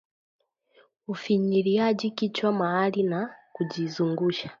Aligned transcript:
ufinyiliaji 1.07 2.11
kichwa 2.11 2.51
mahali 2.51 3.03
na 3.03 3.35
kujizungusha 3.53 4.49